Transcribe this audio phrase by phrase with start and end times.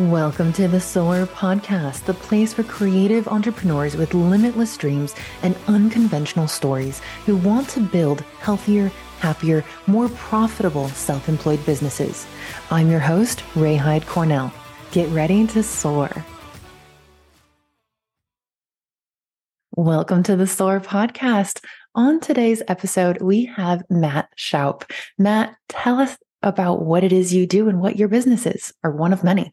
[0.00, 6.48] Welcome to the Soar Podcast, the place for creative entrepreneurs with limitless dreams and unconventional
[6.48, 12.26] stories who want to build healthier, happier, more profitable self employed businesses.
[12.70, 14.50] I'm your host, Ray Hyde Cornell.
[14.90, 16.24] Get ready to soar.
[19.76, 21.62] Welcome to the Soar Podcast.
[21.94, 24.90] On today's episode, we have Matt Shoup.
[25.18, 28.92] Matt, tell us about what it is you do and what your business is, or
[28.92, 29.52] one of many.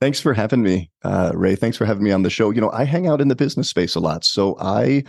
[0.00, 1.56] Thanks for having me, uh, Ray.
[1.56, 2.50] Thanks for having me on the show.
[2.50, 4.24] You know, I hang out in the business space a lot.
[4.24, 5.02] So I,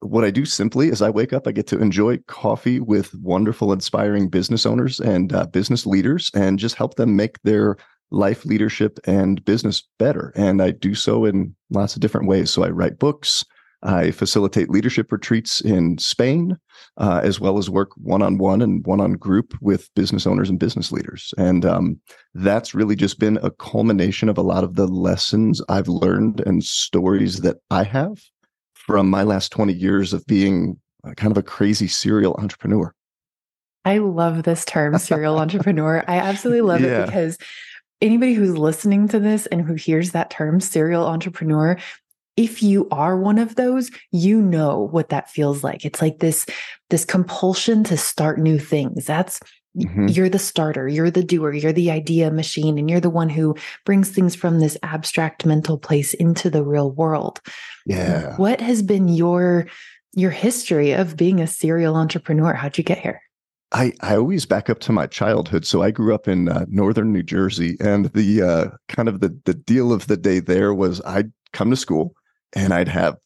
[0.00, 3.72] what I do simply is I wake up, I get to enjoy coffee with wonderful,
[3.72, 7.76] inspiring business owners and uh, business leaders and just help them make their
[8.10, 10.32] life leadership and business better.
[10.36, 12.50] And I do so in lots of different ways.
[12.50, 13.44] So I write books.
[13.82, 16.58] I facilitate leadership retreats in Spain,
[16.96, 20.50] uh, as well as work one on one and one on group with business owners
[20.50, 21.32] and business leaders.
[21.38, 22.00] And um,
[22.34, 26.64] that's really just been a culmination of a lot of the lessons I've learned and
[26.64, 28.20] stories that I have
[28.74, 30.78] from my last 20 years of being
[31.16, 32.92] kind of a crazy serial entrepreneur.
[33.84, 36.04] I love this term, serial entrepreneur.
[36.08, 37.02] I absolutely love yeah.
[37.02, 37.38] it because
[38.00, 41.76] anybody who's listening to this and who hears that term, serial entrepreneur,
[42.38, 45.84] if you are one of those you know what that feels like.
[45.84, 46.46] It's like this
[46.88, 49.04] this compulsion to start new things.
[49.04, 49.40] That's
[49.76, 50.06] mm-hmm.
[50.06, 53.56] you're the starter you're the doer you're the idea machine and you're the one who
[53.84, 57.40] brings things from this abstract mental place into the real world.
[57.86, 58.36] Yeah.
[58.36, 59.66] what has been your
[60.14, 62.54] your history of being a serial entrepreneur?
[62.54, 63.20] How'd you get here?
[63.72, 65.66] I, I always back up to my childhood.
[65.66, 69.38] So I grew up in uh, northern New Jersey, and the uh, kind of the
[69.44, 72.14] the deal of the day there was I'd come to school,
[72.54, 73.16] and I'd have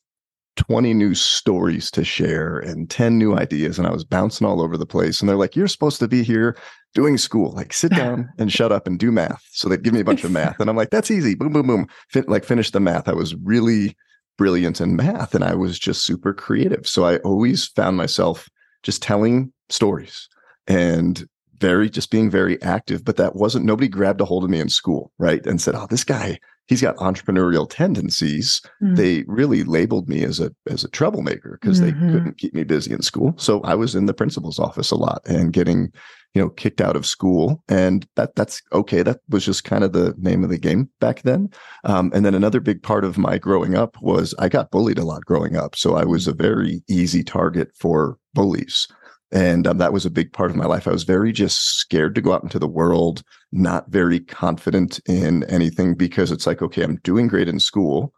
[0.57, 4.77] 20 new stories to share and 10 new ideas and I was bouncing all over
[4.77, 6.57] the place and they're like you're supposed to be here
[6.95, 7.53] doing school.
[7.53, 9.43] Like sit down and shut up and do math.
[9.53, 11.35] So they'd give me a bunch of math and I'm like that's easy.
[11.35, 11.87] Boom boom boom.
[12.11, 13.09] Fin- like finish the math.
[13.09, 13.97] I was really
[14.37, 16.87] brilliant in math and I was just super creative.
[16.87, 18.49] So I always found myself
[18.83, 20.29] just telling stories
[20.67, 21.27] and
[21.59, 24.69] very just being very active but that wasn't nobody grabbed a hold of me in
[24.69, 26.37] school right and said oh this guy
[26.73, 28.63] he's got entrepreneurial tendencies.
[28.83, 28.95] Mm-hmm.
[28.95, 32.07] They really labeled me as a as a troublemaker because mm-hmm.
[32.07, 33.35] they couldn't keep me busy in school.
[33.37, 35.93] So I was in the principal's office a lot and getting,
[36.35, 37.63] you know, kicked out of school.
[37.69, 39.03] And that that's okay.
[39.03, 41.51] That was just kind of the name of the game back then.
[41.85, 45.05] Um, and then another big part of my growing up was I got bullied a
[45.05, 45.77] lot growing up.
[45.77, 48.89] So I was a very easy target for bullies.
[49.33, 50.87] And um, that was a big part of my life.
[50.87, 55.45] I was very just scared to go out into the world, not very confident in
[55.45, 58.13] anything because it's like, okay, I'm doing great in school.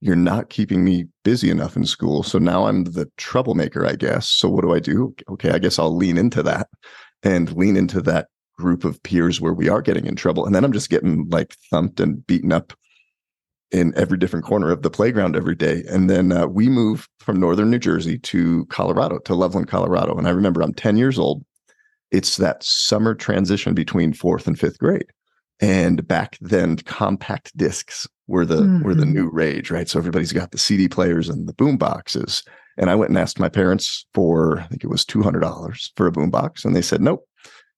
[0.00, 2.22] You're not keeping me busy enough in school.
[2.22, 4.28] So now I'm the troublemaker, I guess.
[4.28, 5.14] So what do I do?
[5.28, 6.68] Okay, I guess I'll lean into that
[7.22, 10.46] and lean into that group of peers where we are getting in trouble.
[10.46, 12.72] And then I'm just getting like thumped and beaten up
[13.70, 15.82] in every different corner of the playground every day.
[15.88, 20.16] And then uh, we moved from northern New Jersey to Colorado, to Loveland, Colorado.
[20.16, 21.44] And I remember I'm 10 years old.
[22.10, 25.06] It's that summer transition between fourth and fifth grade.
[25.60, 28.82] And back then, compact discs were the mm-hmm.
[28.84, 29.14] were the mm-hmm.
[29.14, 29.88] new rage, right?
[29.88, 32.42] So everybody's got the CD players and the boom boxes.
[32.76, 35.92] And I went and asked my parents for, I think it was two hundred dollars
[35.96, 37.24] for a boom box, and they said, "Nope,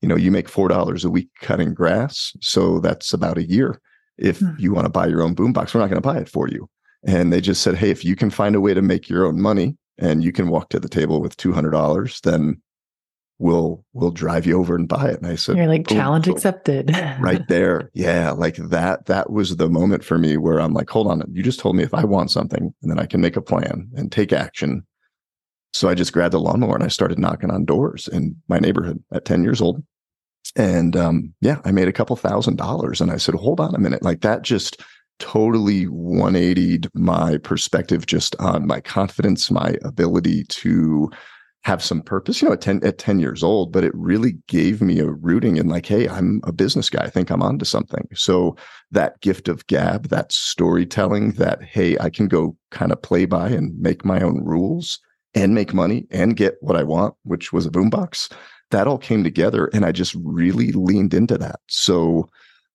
[0.00, 3.80] you know, you make four dollars a week cutting grass, so that's about a year
[4.18, 4.50] if hmm.
[4.58, 6.68] you want to buy your own boombox, we're not going to buy it for you.
[7.06, 9.40] And they just said, hey, if you can find a way to make your own
[9.40, 12.60] money and you can walk to the table with two hundred dollars, then
[13.38, 15.20] we'll we'll drive you over and buy it.
[15.20, 16.96] And I said, You're like challenge accepted.
[17.20, 17.90] right there.
[17.94, 18.32] Yeah.
[18.32, 21.60] Like that, that was the moment for me where I'm like, hold on, you just
[21.60, 24.32] told me if I want something and then I can make a plan and take
[24.32, 24.86] action.
[25.72, 29.02] So I just grabbed a lawnmower and I started knocking on doors in my neighborhood
[29.12, 29.82] at 10 years old.
[30.56, 33.00] And um, yeah, I made a couple thousand dollars.
[33.00, 34.02] And I said, hold on a minute.
[34.02, 34.80] Like that just
[35.18, 41.10] totally 180'd my perspective just on my confidence, my ability to
[41.64, 44.80] have some purpose, you know, at 10, at 10 years old, but it really gave
[44.80, 47.02] me a rooting in like, hey, I'm a business guy.
[47.02, 48.06] I think I'm onto something.
[48.14, 48.56] So
[48.92, 53.48] that gift of gab, that storytelling, that, hey, I can go kind of play by
[53.48, 55.00] and make my own rules
[55.34, 58.32] and make money and get what I want, which was a boombox
[58.70, 61.60] that all came together and I just really leaned into that.
[61.68, 62.28] So,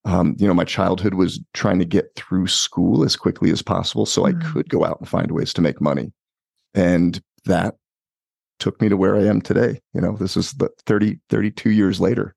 [0.06, 4.06] um, you know, my childhood was trying to get through school as quickly as possible
[4.06, 4.42] so mm-hmm.
[4.42, 6.12] I could go out and find ways to make money.
[6.74, 7.76] And that
[8.60, 9.82] took me to where I am today.
[9.94, 12.36] You know, this is the 30, 32 years later,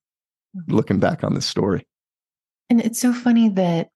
[0.56, 0.74] mm-hmm.
[0.74, 1.86] looking back on this story.
[2.70, 3.88] And it's so funny that,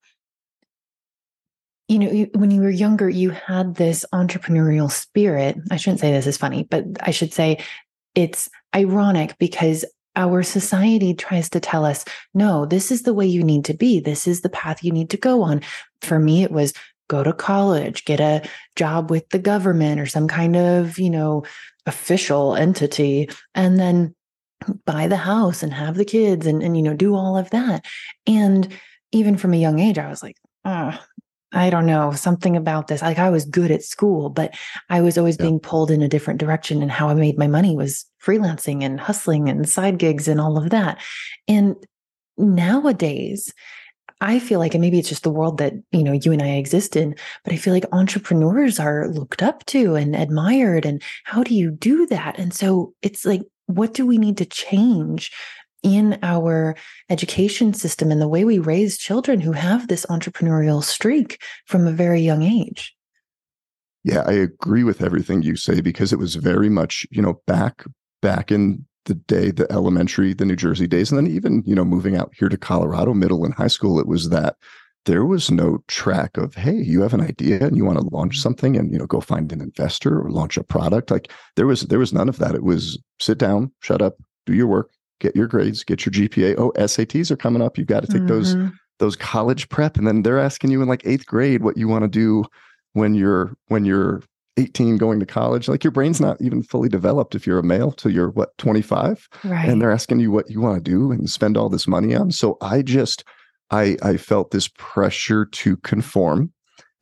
[1.89, 5.57] you know, when you were younger, you had this entrepreneurial spirit.
[5.71, 7.65] I shouldn't say this is funny, but I should say
[8.15, 9.85] it's ironic because
[10.17, 14.01] our society tries to tell us, no, this is the way you need to be.
[14.01, 15.63] This is the path you need to go on.
[16.03, 16.73] For me, it was
[17.09, 18.43] go to college, get a
[18.77, 21.45] job with the government or some kind of, you know,
[21.87, 24.15] official entity, and then
[24.85, 27.85] buy the house and have the kids and, and you know, do all of that.
[28.27, 28.69] And
[29.13, 30.99] even from a young age, I was like, oh,
[31.53, 33.01] I don't know, something about this.
[33.01, 34.55] Like I was good at school, but
[34.91, 35.47] I was always yeah.
[35.47, 36.83] being pulled in a different direction.
[36.83, 40.59] And how I made my money was freelancing and hustling and side gigs and all
[40.59, 41.01] of that.
[41.47, 41.75] And
[42.37, 43.53] nowadays,
[44.21, 46.57] I feel like, and maybe it's just the world that, you know, you and I
[46.57, 47.15] exist in,
[47.45, 50.85] but I feel like entrepreneurs are looked up to and admired.
[50.85, 52.39] And how do you do that?
[52.39, 55.31] And so it's like, what do we need to change
[55.83, 56.77] in our
[57.11, 61.93] education system and the way we raise children who have this entrepreneurial streak from a
[61.93, 62.95] very young age?
[64.05, 67.85] Yeah, I agree with everything you say because it was very much, you know, back
[68.23, 71.85] back in the day, the elementary, the New Jersey days, and then even, you know,
[71.85, 74.57] moving out here to Colorado, middle and high school, it was that
[75.07, 78.39] there was no track of, hey, you have an idea and you want to launch
[78.39, 81.11] something and, you know, go find an investor or launch a product.
[81.11, 82.55] Like there was, there was none of that.
[82.55, 84.91] It was sit down, shut up, do your work,
[85.21, 86.57] get your grades, get your GPA.
[86.59, 87.79] Oh, SATs are coming up.
[87.79, 88.27] You've got to take mm-hmm.
[88.29, 88.57] those,
[88.99, 89.97] those college prep.
[89.97, 92.45] And then they're asking you in like eighth grade what you want to do
[92.93, 94.23] when you're, when you're
[94.59, 97.93] 18 going to college like your brain's not even fully developed if you're a male
[97.93, 99.69] till you're what 25 right.
[99.69, 102.33] and they're asking you what you want to do and spend all this money on
[102.33, 103.25] so i just
[103.71, 106.53] i i felt this pressure to conform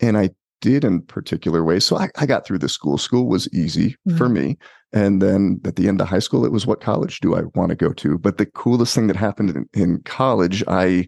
[0.01, 0.29] and i
[0.61, 4.19] did in particular ways so i, I got through the school school was easy mm-hmm.
[4.19, 4.59] for me
[4.97, 7.71] and then at the end of high school it was what college do i want
[7.71, 11.07] to go to but the coolest thing that happened in, in college i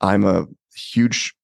[0.00, 1.34] i'm a huge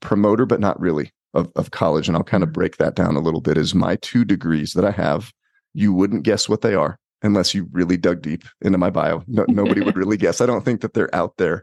[0.00, 2.54] promoter but not really of, of college, and I'll kind of mm-hmm.
[2.54, 5.32] break that down a little bit, is my two degrees that I have.
[5.74, 9.22] You wouldn't guess what they are unless you really dug deep into my bio.
[9.26, 10.40] No, nobody would really guess.
[10.40, 11.62] I don't think that they're out there.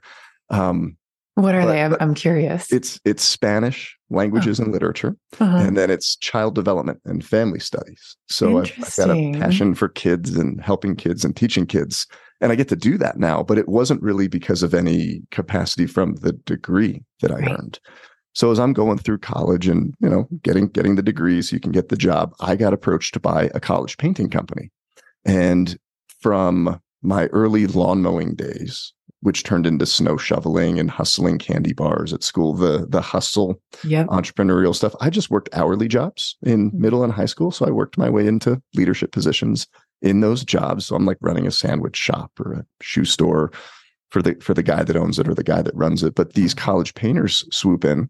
[0.49, 0.97] Um,
[1.37, 1.83] what are but, they?
[1.83, 2.71] I'm, I'm, curious.
[2.71, 4.63] It's it's Spanish languages oh.
[4.63, 5.57] and literature, uh-huh.
[5.57, 8.17] and then it's child development and family studies.
[8.27, 12.07] So I've, I've, got a passion for kids and helping kids and teaching kids,
[12.41, 13.43] and I get to do that now.
[13.43, 17.51] But it wasn't really because of any capacity from the degree that I right.
[17.51, 17.79] earned.
[18.33, 21.59] So as I'm going through college and, you know, getting getting the degrees, so you
[21.59, 24.71] can get the job, I got approached to buy a college painting company.
[25.25, 25.77] And
[26.19, 28.93] from my early lawn mowing days,
[29.27, 34.07] which turned into snow shoveling and hustling candy bars at school, the the hustle yep.
[34.07, 34.95] entrepreneurial stuff.
[35.01, 36.81] I just worked hourly jobs in mm-hmm.
[36.81, 37.51] middle and high school.
[37.51, 39.67] So I worked my way into leadership positions
[40.01, 40.85] in those jobs.
[40.85, 43.51] So I'm like running a sandwich shop or a shoe store
[44.11, 46.15] for the for the guy that owns it or the guy that runs it.
[46.15, 48.09] But these college painters swoop in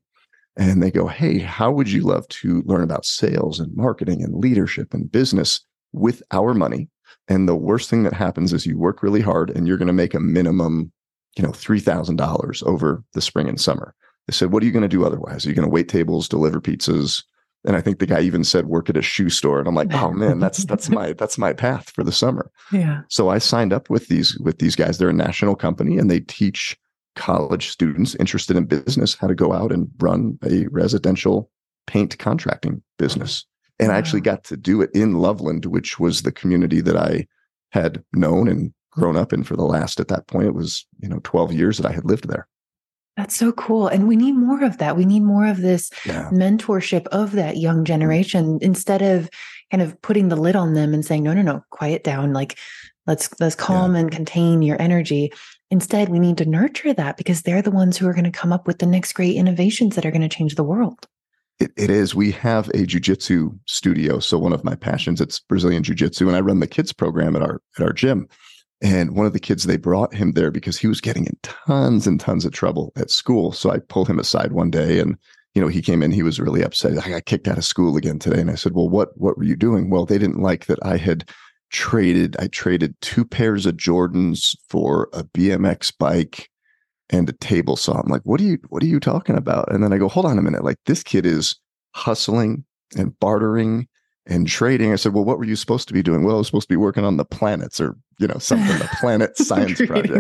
[0.56, 4.36] and they go, Hey, how would you love to learn about sales and marketing and
[4.36, 5.62] leadership and business
[5.94, 6.90] with our money?
[7.28, 9.94] And the worst thing that happens is you work really hard and you're going to
[9.94, 10.92] make a minimum,
[11.38, 13.94] you know, $3,000 over the spring and summer.
[14.28, 15.46] They said, What are you going to do otherwise?
[15.46, 17.24] Are you going to wait tables, deliver pizzas?
[17.66, 19.60] And I think the guy even said work at a shoe store.
[19.60, 22.50] And I'm like, oh man, that's that's my that's my path for the summer.
[22.72, 23.02] Yeah.
[23.10, 24.98] So I signed up with these with these guys.
[24.98, 26.78] They're a national company and they teach
[27.16, 31.50] college students interested in business how to go out and run a residential
[31.88, 33.46] paint contracting business.
[33.80, 33.96] And wow.
[33.96, 37.28] I actually got to do it in Loveland, which was the community that I
[37.72, 41.08] had known and grown up in for the last, at that point, it was, you
[41.08, 42.48] know, 12 years that I had lived there.
[43.16, 43.88] That's so cool.
[43.88, 44.96] And we need more of that.
[44.96, 46.30] We need more of this yeah.
[46.32, 49.30] mentorship of that young generation instead of
[49.72, 52.32] kind of putting the lid on them and saying, no, no, no, quiet down.
[52.34, 52.58] Like,
[53.08, 54.02] let's, let's calm yeah.
[54.02, 55.32] and contain your energy.
[55.72, 58.54] Instead, we need to nurture that because they're the ones who are going to come
[58.54, 61.08] up with the next great innovations that are going to change the world.
[61.60, 62.14] It, it is.
[62.14, 64.20] We have a jujitsu studio.
[64.20, 67.42] So one of my passions, it's Brazilian jiu-jitsu, and I run the kids program at
[67.42, 68.28] our at our gym.
[68.82, 72.06] And one of the kids, they brought him there because he was getting in tons
[72.06, 73.52] and tons of trouble at school.
[73.52, 75.18] So I pulled him aside one day and
[75.56, 77.04] you know, he came in, he was really upset.
[77.04, 78.40] I got kicked out of school again today.
[78.40, 79.90] And I said, Well, what what were you doing?
[79.90, 81.28] Well, they didn't like that I had
[81.70, 86.50] traded I traded two pairs of Jordans for a BMX bike
[87.10, 88.00] and a table saw.
[88.00, 89.72] I'm like, what are you what are you talking about?
[89.72, 90.64] And then I go, hold on a minute.
[90.64, 91.56] Like this kid is
[91.94, 92.64] hustling
[92.96, 93.88] and bartering
[94.28, 94.92] and trading.
[94.92, 96.24] I said, well, what were you supposed to be doing?
[96.24, 98.90] Well, I was supposed to be working on the planets or, you know, something, the
[99.00, 100.14] planet science project.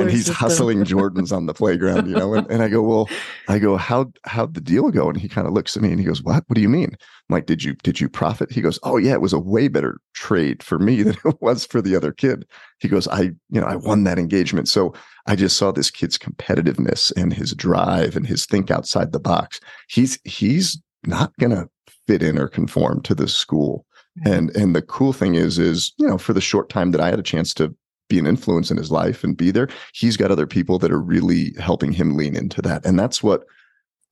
[0.00, 0.34] and he's system.
[0.34, 2.34] hustling Jordans on the playground, you know?
[2.34, 3.08] And, and I go, well,
[3.48, 5.08] I go, how, how'd the deal go?
[5.08, 6.90] And he kind of looks at me and he goes, what, what do you mean?
[6.92, 8.50] I'm like, did you, did you profit?
[8.50, 11.64] He goes, oh yeah, it was a way better trade for me than it was
[11.64, 12.44] for the other kid.
[12.80, 14.68] He goes, I, you know, I won that engagement.
[14.68, 14.92] So
[15.26, 19.60] I just saw this kid's competitiveness and his drive and his think outside the box.
[19.88, 21.68] He's, he's not going to
[22.12, 23.86] fit in or conform to this school.
[24.18, 24.32] Mm-hmm.
[24.32, 27.08] And and the cool thing is is you know for the short time that I
[27.08, 27.74] had a chance to
[28.08, 29.68] be an influence in his life and be there.
[29.94, 32.84] He's got other people that are really helping him lean into that.
[32.84, 33.44] And that's what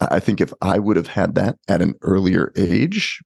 [0.00, 3.20] I think if I would have had that at an earlier age,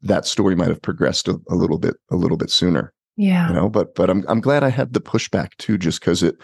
[0.00, 2.94] that story might have progressed a, a little bit, a little bit sooner.
[3.18, 3.48] Yeah.
[3.48, 6.36] You know, but but I'm I'm glad I had the pushback too, just because it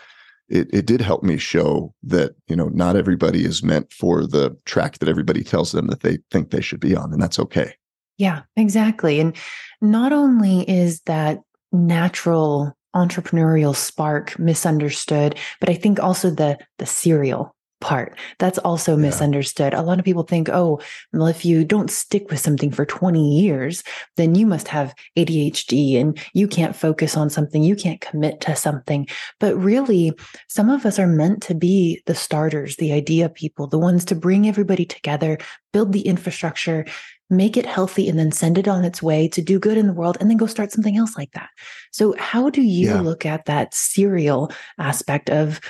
[0.48, 4.56] it it did help me show that, you know, not everybody is meant for the
[4.64, 7.74] track that everybody tells them that they think they should be on, and that's okay.
[8.16, 9.20] Yeah, exactly.
[9.20, 9.36] And
[9.80, 11.40] not only is that
[11.72, 19.02] natural entrepreneurial spark misunderstood, but I think also the the serial part that's also yeah.
[19.02, 19.74] misunderstood.
[19.74, 20.80] A lot of people think, oh,
[21.12, 23.82] well, if you don't stick with something for 20 years,
[24.16, 28.56] then you must have ADHD and you can't focus on something, you can't commit to
[28.56, 29.06] something.
[29.40, 30.12] But really,
[30.48, 34.14] some of us are meant to be the starters, the idea people, the ones to
[34.14, 35.38] bring everybody together,
[35.72, 36.84] build the infrastructure,
[37.30, 39.92] make it healthy and then send it on its way to do good in the
[39.92, 41.50] world and then go start something else like that.
[41.92, 43.00] So, how do you yeah.
[43.00, 45.60] look at that serial aspect of,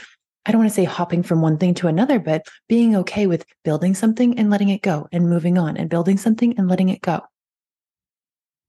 [0.48, 3.44] I don't want to say hopping from one thing to another, but being okay with
[3.64, 7.02] building something and letting it go and moving on and building something and letting it
[7.02, 7.20] go?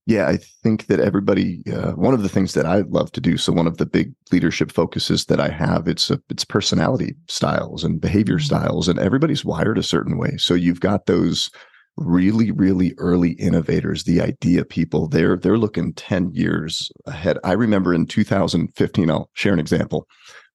[0.06, 1.64] Yeah, I think that everybody.
[1.72, 3.38] Uh, one of the things that I love to do.
[3.38, 7.86] So one of the big leadership focuses that I have it's a, it's personality styles
[7.86, 8.46] and behavior mm-hmm.
[8.46, 10.36] styles, and everybody's wired a certain way.
[10.38, 11.50] So you've got those
[11.98, 17.94] really really early innovators the idea people they're they're looking 10 years ahead i remember
[17.94, 20.08] in 2015 i'll share an example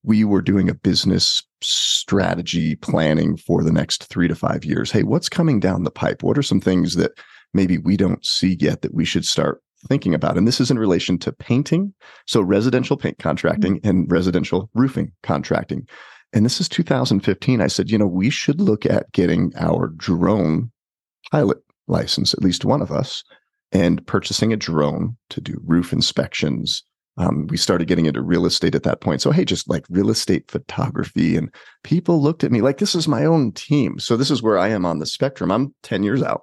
[0.04, 4.90] we were doing a business strategy planning for the next 3 to 5 years.
[4.90, 6.22] Hey what's coming down the pipe?
[6.22, 7.12] What are some things that
[7.52, 10.36] maybe we don't see yet that we should start thinking about?
[10.36, 11.94] And this is in relation to painting.
[12.26, 13.88] So residential paint contracting mm-hmm.
[13.88, 15.88] and residential roofing contracting.
[16.32, 20.70] And this is 2015 i said you know we should look at getting our drone
[21.30, 23.24] pilot license, at least one of us,
[23.72, 26.82] and purchasing a drone to do roof inspections.
[27.16, 29.22] Um, we started getting into real estate at that point.
[29.22, 31.36] So, hey, just like real estate photography.
[31.36, 31.52] And
[31.84, 33.98] people looked at me like this is my own team.
[33.98, 35.52] So, this is where I am on the spectrum.
[35.52, 36.42] I'm 10 years out.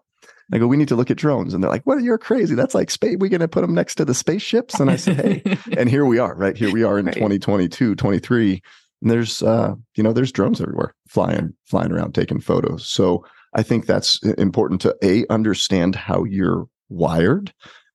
[0.53, 1.53] I go, we need to look at drones.
[1.53, 2.55] And they're like, well, you're crazy.
[2.55, 3.15] That's like space.
[3.17, 4.79] We're going to put them next to the spaceships.
[4.79, 6.57] And I said, hey, and here we are, right?
[6.57, 7.15] Here we are in right.
[7.15, 8.61] 2022, 23.
[9.01, 12.85] And there's, uh, you know, there's drones everywhere flying, flying around, taking photos.
[12.85, 17.53] So I think that's important to a understand how you're wired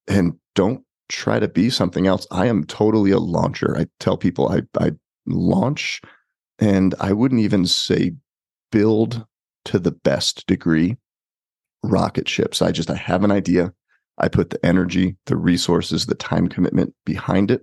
[0.09, 2.27] and don't try to be something else.
[2.31, 3.77] I am totally a launcher.
[3.77, 4.93] I tell people I I
[5.27, 6.01] launch
[6.59, 8.13] and I wouldn't even say
[8.71, 9.25] build
[9.67, 10.97] to the best degree
[11.83, 12.63] rocket ships.
[12.63, 13.73] I just I have an idea.
[14.19, 17.63] I put the energy, the resources, the time commitment behind it,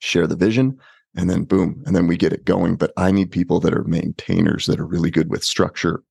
[0.00, 0.78] share the vision,
[1.16, 2.76] and then boom, and then we get it going.
[2.76, 6.02] But I need people that are maintainers that are really good with structure,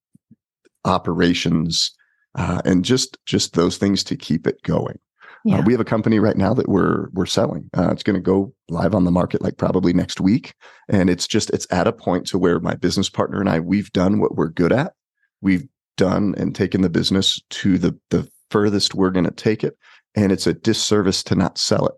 [0.85, 1.91] operations,
[2.35, 4.99] uh, and just just those things to keep it going.
[5.47, 5.59] Uh, yeah.
[5.59, 7.69] Uh, we have a company right now that we're we're selling.
[7.77, 10.53] Uh, it's going to go live on the market like probably next week,
[10.89, 13.91] and it's just it's at a point to where my business partner and I we've
[13.91, 14.93] done what we're good at.
[15.41, 15.67] We've
[15.97, 19.77] done and taken the business to the the furthest we're going to take it,
[20.15, 21.95] and it's a disservice to not sell it.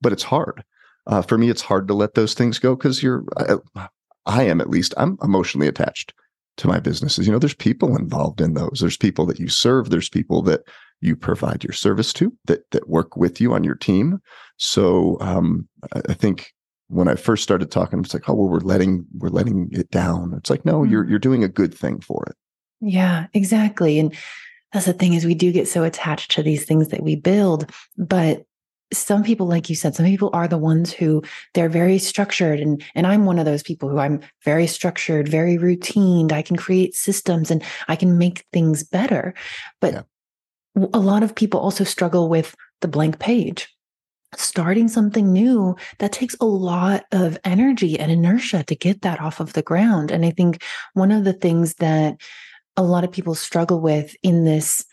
[0.00, 0.64] But it's hard.
[1.06, 3.24] Uh, for me, it's hard to let those things go because you're.
[3.36, 3.88] I,
[4.26, 4.94] I am at least.
[4.96, 6.12] I'm emotionally attached
[6.58, 7.26] to my businesses.
[7.26, 8.78] You know, there's people involved in those.
[8.80, 9.90] There's people that you serve.
[9.90, 10.62] There's people that
[11.00, 14.20] you provide your service to that that work with you on your team.
[14.56, 16.52] So um, I think
[16.88, 20.34] when I first started talking, it's like, oh, well, we're letting we're letting it down.
[20.36, 21.10] It's like, no, you're mm-hmm.
[21.10, 22.36] you're doing a good thing for it.
[22.80, 23.98] Yeah, exactly.
[23.98, 24.14] And
[24.72, 27.70] that's the thing is we do get so attached to these things that we build,
[27.96, 28.44] but
[28.92, 32.82] some people like you said some people are the ones who they're very structured and
[32.94, 36.94] and i'm one of those people who i'm very structured very routine i can create
[36.94, 39.34] systems and i can make things better
[39.80, 40.02] but yeah.
[40.92, 43.68] A lot of people also struggle with the blank page.
[44.36, 49.40] Starting something new that takes a lot of energy and inertia to get that off
[49.40, 50.10] of the ground.
[50.10, 52.20] And i think one of the things that
[52.76, 54.84] a lot of people struggle with in this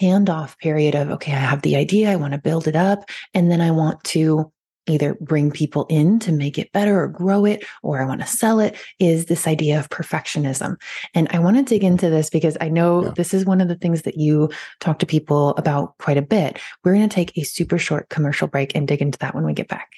[0.00, 3.50] handoff period of, okay, I have the idea, I want to build it up, and
[3.50, 4.52] then I want to
[4.86, 8.26] either bring people in to make it better or grow it, or I want to
[8.26, 10.76] sell it, is this idea of perfectionism.
[11.14, 13.12] And I want to dig into this because I know yeah.
[13.16, 16.58] this is one of the things that you talk to people about quite a bit.
[16.84, 19.52] We're going to take a super short commercial break and dig into that when we
[19.52, 19.90] get back.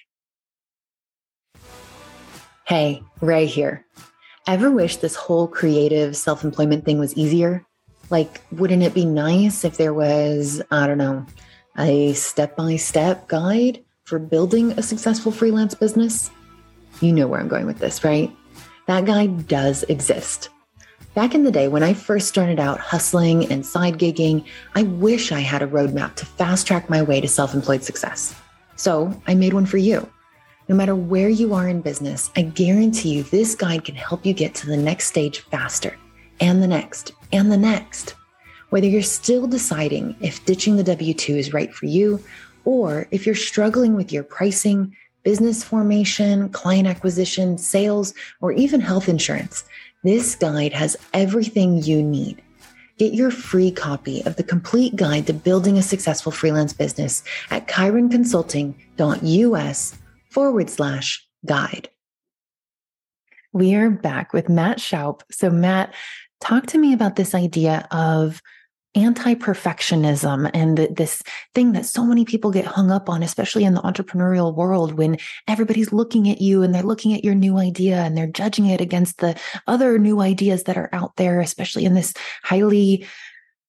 [2.67, 3.85] Hey, Ray here.
[4.47, 7.64] Ever wish this whole creative self employment thing was easier?
[8.11, 11.26] Like, wouldn't it be nice if there was, I don't know,
[11.79, 16.31] a step by step guide for building a successful freelance business?
[17.01, 18.31] You know where I'm going with this, right?
[18.87, 20.51] That guide does exist.
[21.15, 24.45] Back in the day when I first started out hustling and side gigging,
[24.75, 28.35] I wish I had a roadmap to fast track my way to self employed success.
[28.77, 30.09] So I made one for you.
[30.69, 34.33] No matter where you are in business, I guarantee you this guide can help you
[34.33, 35.97] get to the next stage faster
[36.41, 38.17] and the next and the next.
[38.71, 42.23] Whether you're still deciding if ditching the W 2 is right for you,
[42.64, 49.09] or if you're struggling with your pricing, business formation, client acquisition, sales, or even health
[49.09, 49.64] insurance,
[50.02, 52.40] this guide has everything you need.
[52.99, 57.66] Get your free copy of the complete guide to building a successful freelance business at
[57.66, 59.99] chironconsulting.us
[60.30, 61.88] forward slash guide.
[63.52, 65.23] We are back with Matt Shoup.
[65.30, 65.92] So, Matt,
[66.40, 68.40] talk to me about this idea of
[68.95, 71.23] anti perfectionism and this
[71.55, 75.17] thing that so many people get hung up on, especially in the entrepreneurial world, when
[75.49, 78.81] everybody's looking at you and they're looking at your new idea and they're judging it
[78.81, 83.07] against the other new ideas that are out there, especially in this highly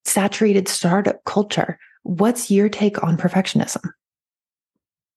[0.03, 1.79] saturated startup culture.
[2.03, 3.82] What's your take on perfectionism?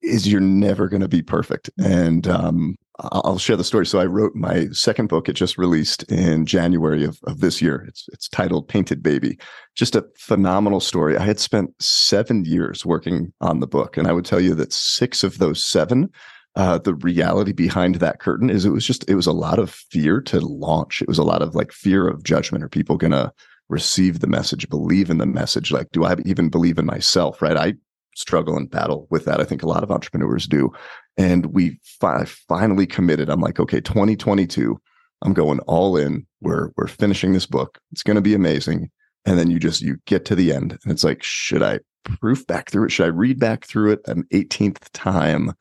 [0.03, 1.71] is you're never going to be perfect.
[1.79, 3.87] And um, I'll share the story.
[3.87, 5.29] So I wrote my second book.
[5.29, 7.85] It just released in January of, of this year.
[7.87, 9.39] It's it's titled Painted Baby.
[9.77, 11.17] Just a phenomenal story.
[11.17, 14.73] I had spent seven years working on the book, and I would tell you that
[14.73, 16.11] six of those seven.
[16.57, 19.71] Uh, the reality behind that curtain is it was just it was a lot of
[19.71, 21.01] fear to launch.
[21.01, 22.65] It was a lot of like fear of judgment.
[22.65, 23.33] Are people gonna
[23.69, 25.71] receive the message, believe in the message?
[25.71, 27.41] Like, do I even believe in myself?
[27.41, 27.57] Right?
[27.57, 27.75] I
[28.19, 29.41] struggle and battle with that.
[29.41, 30.71] I think a lot of entrepreneurs do.
[31.17, 33.29] And we fi- finally committed.
[33.29, 34.81] I'm like, okay, 2022,
[35.23, 36.27] I'm going all in.
[36.41, 37.79] We're we're finishing this book.
[37.93, 38.91] It's going to be amazing.
[39.25, 42.47] And then you just you get to the end, and it's like, should I proof
[42.47, 42.91] back through it?
[42.91, 45.53] Should I read back through it an 18th time?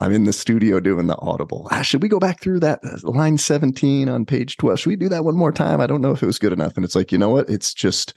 [0.00, 1.66] I'm in the studio doing the audible.
[1.72, 4.80] Ah, should we go back through that uh, line 17 on page 12?
[4.80, 5.80] Should we do that one more time?
[5.80, 6.76] I don't know if it was good enough.
[6.76, 7.50] And it's like, you know what?
[7.50, 8.16] It's just,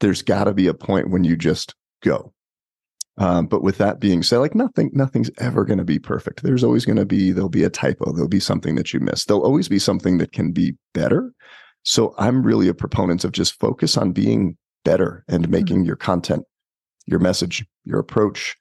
[0.00, 2.32] there's got to be a point when you just go.
[3.18, 6.42] Um, but with that being said, like nothing, nothing's ever going to be perfect.
[6.42, 8.12] There's always going to be, there'll be a typo.
[8.12, 9.24] There'll be something that you miss.
[9.24, 11.32] There'll always be something that can be better.
[11.82, 15.52] So I'm really a proponent of just focus on being better and mm-hmm.
[15.52, 15.86] making mm-hmm.
[15.86, 16.44] your content,
[17.06, 18.56] your message, your approach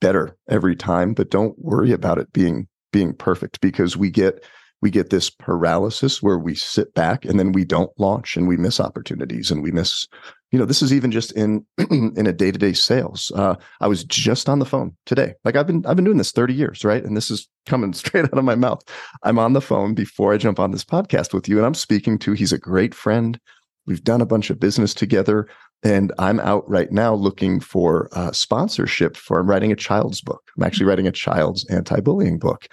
[0.00, 1.12] better every time.
[1.12, 4.44] But don't worry about it being, being perfect because we get,
[4.82, 8.56] we get this paralysis where we sit back and then we don't launch and we
[8.56, 10.06] miss opportunities and we miss
[10.50, 13.30] you know this is even just in in a day-to-day sales.
[13.34, 15.34] Uh, i was just on the phone today.
[15.44, 17.04] Like i've been i've been doing this 30 years right?
[17.04, 18.82] And this is coming straight out of my mouth.
[19.22, 22.18] I'm on the phone before i jump on this podcast with you and i'm speaking
[22.20, 23.38] to he's a great friend.
[23.86, 25.48] We've done a bunch of business together
[25.82, 30.42] and i'm out right now looking for uh, sponsorship for i'm writing a child's book.
[30.56, 32.66] I'm actually writing a child's anti-bullying book.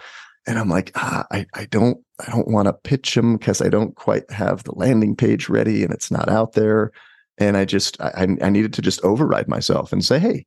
[0.48, 3.70] And i'm like ah, i i don't i don't want to pitch him because i
[3.70, 6.92] don't quite have the landing page ready and it's not out there
[7.38, 10.45] and I just I, I needed to just override myself and say, hey,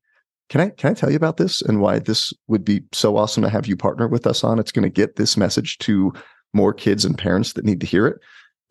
[0.48, 3.42] can I can I tell you about this and why this would be so awesome
[3.42, 4.58] to have you partner with us on?
[4.58, 6.12] It's going to get this message to
[6.52, 8.18] more kids and parents that need to hear it.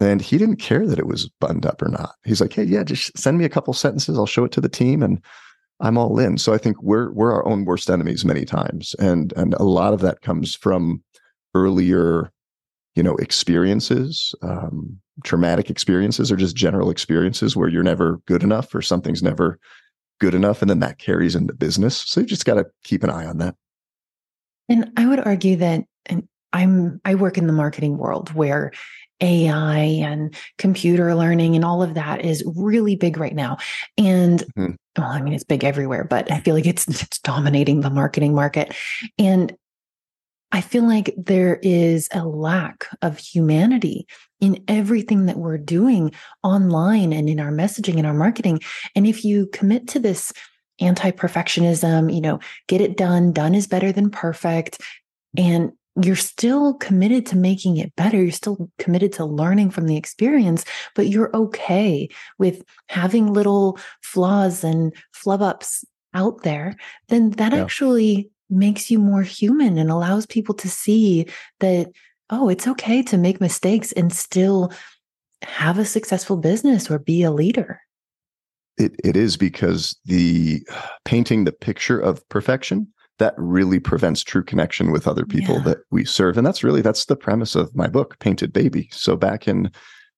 [0.02, 2.16] And he didn't care that it was buttoned up or not.
[2.26, 4.18] He's like, hey, yeah, just send me a couple sentences.
[4.18, 5.22] I'll show it to the team and
[5.82, 6.38] I'm all in.
[6.38, 8.94] So I think we're we're our own worst enemies many times.
[9.00, 11.04] And and a lot of that comes from
[11.56, 12.32] earlier,
[12.96, 18.74] you know, experiences, um, traumatic experiences or just general experiences where you're never good enough
[18.74, 19.60] or something's never
[20.20, 20.62] good enough.
[20.62, 22.04] And then that carries into business.
[22.06, 23.56] So you just got to keep an eye on that.
[24.68, 28.72] And I would argue that, and I'm, I work in the marketing world where
[29.22, 33.58] AI and computer learning and all of that is really big right now.
[33.98, 34.72] And mm-hmm.
[34.98, 38.34] well, I mean, it's big everywhere, but I feel like it's, it's dominating the marketing
[38.34, 38.74] market.
[39.18, 39.56] And
[40.52, 44.08] I feel like there is a lack of humanity
[44.40, 46.12] in everything that we're doing
[46.44, 48.60] online and in our messaging and our marketing.
[48.96, 50.34] And if you commit to this
[50.80, 54.82] anti perfectionism, you know, get it done, done is better than perfect,
[55.38, 58.22] and you're still committed to making it better.
[58.22, 60.64] You're still committed to learning from the experience,
[60.96, 65.84] but you're okay with having little flaws and flub ups
[66.14, 66.76] out there,
[67.10, 67.62] then that yeah.
[67.62, 71.28] actually makes you more human and allows people to see
[71.60, 71.92] that
[72.30, 74.72] oh, it's okay to make mistakes and still
[75.42, 77.82] have a successful business or be a leader.
[78.78, 80.62] It, it is because the
[81.06, 85.64] painting the picture of perfection that really prevents true connection with other people yeah.
[85.64, 89.18] that we serve and that's really that's the premise of my book painted baby so
[89.18, 89.70] back in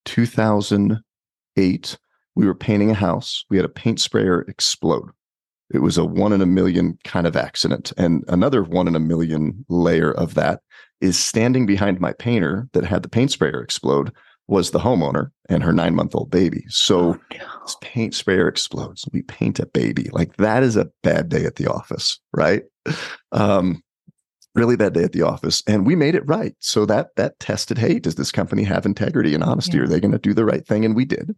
[0.05, 1.97] 2008
[2.35, 5.09] we were painting a house we had a paint sprayer explode
[5.73, 8.99] it was a one in a million kind of accident and another one in a
[8.99, 10.61] million layer of that
[11.01, 14.11] is standing behind my painter that had the paint sprayer explode
[14.47, 16.65] was the homeowner and her nine month old baby.
[16.67, 17.45] So oh, no.
[17.63, 19.07] this paint sprayer explodes.
[19.13, 20.09] We paint a baby.
[20.11, 22.63] Like that is a bad day at the office, right?
[23.31, 23.81] Um,
[24.55, 27.77] really bad day at the office and we made it right so that that tested
[27.77, 29.83] hey does this company have integrity and honesty yeah.
[29.83, 31.33] are they going to do the right thing and we did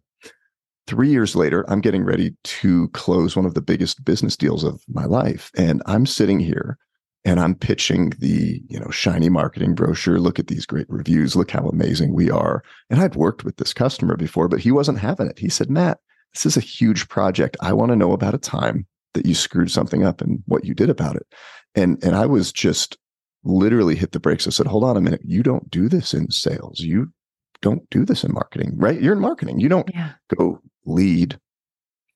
[0.86, 4.82] three years later i'm getting ready to close one of the biggest business deals of
[4.88, 6.78] my life and i'm sitting here
[7.24, 11.50] and i'm pitching the you know shiny marketing brochure look at these great reviews look
[11.50, 15.28] how amazing we are and i'd worked with this customer before but he wasn't having
[15.28, 15.98] it he said matt
[16.32, 19.70] this is a huge project i want to know about a time that you screwed
[19.70, 21.26] something up and what you did about it
[21.74, 22.98] and and i was just
[23.44, 24.46] literally hit the brakes.
[24.46, 25.20] I said, hold on a minute.
[25.24, 26.80] You don't do this in sales.
[26.80, 27.12] You
[27.62, 29.00] don't do this in marketing, right?
[29.00, 29.60] You're in marketing.
[29.60, 30.12] You don't yeah.
[30.36, 31.38] go lead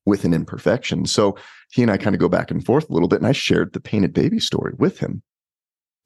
[0.07, 1.07] with an imperfection.
[1.07, 1.37] So
[1.70, 3.18] he and I kind of go back and forth a little bit.
[3.18, 5.22] And I shared the painted baby story with him.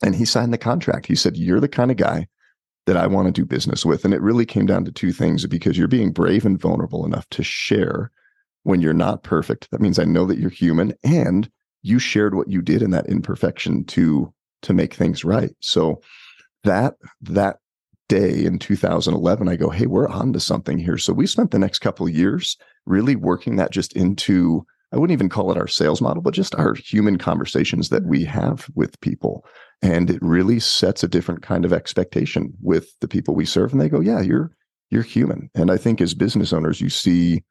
[0.04, 1.06] And he signed the contract.
[1.06, 2.26] He said, You're the kind of guy
[2.86, 4.04] that I want to do business with.
[4.04, 7.28] And it really came down to two things because you're being brave and vulnerable enough
[7.30, 8.10] to share
[8.64, 9.70] when you're not perfect.
[9.70, 11.48] That means I know that you're human and
[11.82, 15.54] you shared what you did in that imperfection to to make things right.
[15.60, 16.00] So
[16.64, 17.58] that that
[18.12, 20.98] day in 2011, I go, hey, we're on to something here.
[20.98, 25.16] So we spent the next couple of years really working that just into I wouldn't
[25.16, 28.38] even call it our sales model, but just our human conversations that we mm-hmm.
[28.38, 29.46] have with people.
[29.80, 33.72] And it really sets a different kind of expectation with the people we serve.
[33.72, 34.50] And they go, yeah, you're
[34.90, 35.48] you're human.
[35.54, 37.42] And I think as business owners, you see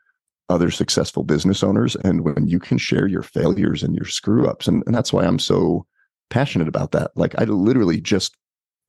[0.50, 1.96] other successful business owners.
[2.04, 5.24] And when you can share your failures and your screw ups, and, and that's why
[5.24, 5.88] I'm so
[6.30, 7.10] passionate about that.
[7.16, 8.38] Like I literally just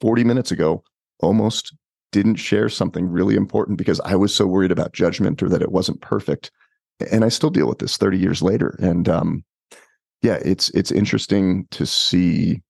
[0.02, 0.84] 40 minutes ago
[1.22, 1.74] almost
[2.10, 5.72] didn't share something really important because I was so worried about judgment or that it
[5.72, 6.50] wasn't perfect.
[7.10, 8.76] And I still deal with this 30 years later.
[8.80, 9.44] And um,
[10.20, 12.62] yeah, it's it's interesting to see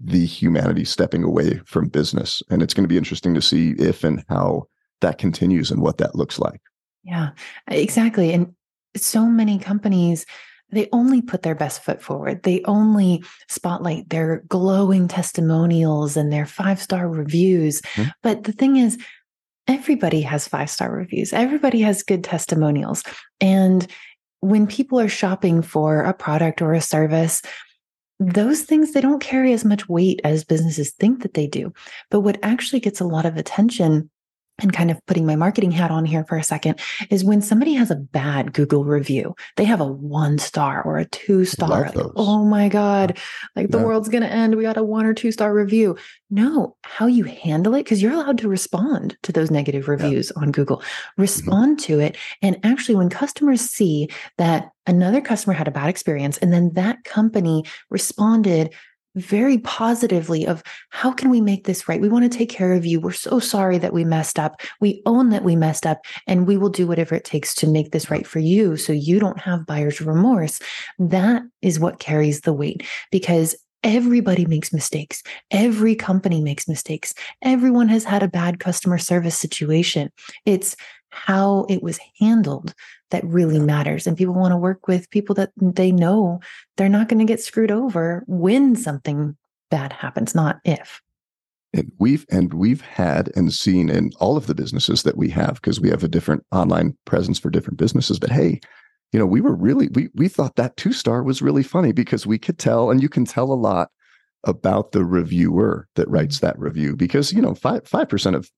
[0.00, 2.42] the humanity stepping away from business.
[2.50, 4.64] And it's going to be interesting to see if and how
[5.00, 6.60] that continues and what that looks like.
[7.04, 7.30] Yeah,
[7.68, 8.32] exactly.
[8.32, 8.54] And
[8.96, 10.26] so many companies
[10.70, 12.42] they only put their best foot forward.
[12.42, 17.80] They only spotlight their glowing testimonials and their five star reviews.
[17.80, 18.10] Mm-hmm.
[18.22, 18.98] But the thing is,
[19.66, 23.02] everybody has five star reviews, everybody has good testimonials.
[23.40, 23.86] And
[24.40, 27.42] when people are shopping for a product or a service,
[28.20, 31.72] those things they don't carry as much weight as businesses think that they do.
[32.10, 34.10] But what actually gets a lot of attention
[34.60, 37.74] and kind of putting my marketing hat on here for a second is when somebody
[37.74, 41.90] has a bad Google review, they have a one star or a two star.
[41.94, 43.18] Like, oh my God,
[43.54, 44.56] like the world's going to end.
[44.56, 45.96] We got a one or two star review.
[46.30, 50.42] No, how you handle it, because you're allowed to respond to those negative reviews yeah.
[50.42, 51.22] on Google, mm-hmm.
[51.22, 51.94] respond mm-hmm.
[51.94, 52.16] to it.
[52.42, 57.04] And actually, when customers see that another customer had a bad experience and then that
[57.04, 58.74] company responded
[59.14, 62.00] very positively of how can we make this right?
[62.00, 63.00] We want to take care of you.
[63.00, 64.60] We're so sorry that we messed up.
[64.80, 67.90] We own that we messed up and we will do whatever it takes to make
[67.90, 70.60] this right for you so you don't have buyer's remorse.
[70.98, 75.22] That is what carries the weight because Everybody makes mistakes.
[75.52, 77.14] Every company makes mistakes.
[77.42, 80.10] Everyone has had a bad customer service situation.
[80.44, 80.74] It's
[81.10, 82.74] how it was handled
[83.10, 84.06] that really matters.
[84.06, 86.40] And people want to work with people that they know
[86.76, 89.36] they're not going to get screwed over when something
[89.70, 91.00] bad happens, not if.
[91.74, 95.54] And we've and we've had and seen in all of the businesses that we have
[95.56, 98.18] because we have a different online presence for different businesses.
[98.18, 98.60] But hey,
[99.12, 102.26] you know, we were really we we thought that two star was really funny because
[102.26, 103.90] we could tell, and you can tell a lot
[104.44, 108.50] about the reviewer that writes that review because you know five five percent of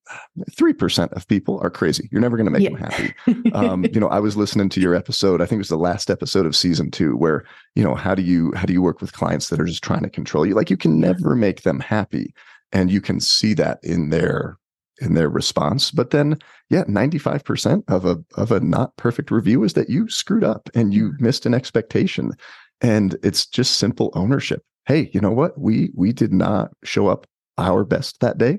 [0.55, 2.09] three percent of people are crazy.
[2.13, 2.71] You're never going to make yeah.
[2.71, 3.15] them happy.
[3.55, 5.41] Um, you know, I was listening to your episode.
[5.41, 8.23] I think it was the last episode of season two, where you know how do
[8.23, 10.55] you how do you work with clients that are just trying to control you?
[10.55, 12.35] Like you can never make them happy,
[12.73, 14.57] and you can see that in their
[15.01, 15.91] in their response.
[15.91, 16.39] But then,
[16.69, 20.45] yeah, ninety five percent of a of a not perfect review is that you screwed
[20.45, 22.33] up and you missed an expectation,
[22.81, 25.57] and it's just simple ownership hey, you know what?
[25.59, 27.27] We we did not show up
[27.59, 28.59] our best that day,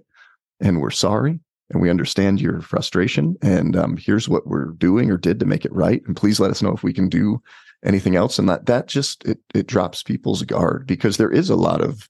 [0.62, 1.40] and we're sorry,
[1.70, 3.36] and we understand your frustration.
[3.42, 6.02] And um, here's what we're doing or did to make it right.
[6.08, 7.42] And please let us know if we can do
[7.84, 8.40] anything else.
[8.40, 12.08] And that that just it it drops people's guard because there is a lot of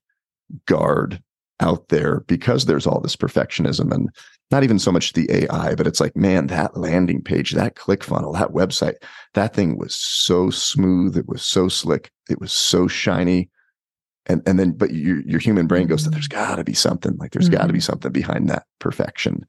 [0.67, 1.21] guard
[1.59, 4.09] out there because there's all this perfectionism and
[4.51, 8.03] not even so much the AI, but it's like, man, that landing page, that click
[8.03, 8.95] funnel, that website,
[9.33, 11.17] that thing was so smooth.
[11.17, 12.11] It was so slick.
[12.29, 13.49] It was so shiny
[14.27, 16.39] and and then but your your human brain goes there's mm-hmm.
[16.39, 17.59] got to be something like there's mm-hmm.
[17.59, 19.45] got to be something behind that perfection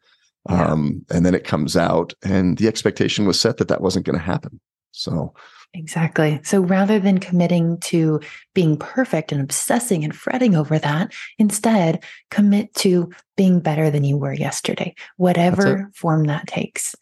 [0.48, 0.66] yeah.
[0.66, 4.18] um and then it comes out and the expectation was set that that wasn't going
[4.18, 4.60] to happen
[4.92, 5.34] so
[5.74, 6.38] Exactly.
[6.44, 8.20] So rather than committing to
[8.54, 14.18] being perfect and obsessing and fretting over that, instead commit to being better than you
[14.18, 16.94] were yesterday, whatever form that takes.